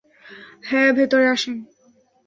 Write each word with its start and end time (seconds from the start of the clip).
হ্যাঁ, 0.63 0.89
ভেতরে 0.93 1.25
আসেন। 1.27 1.57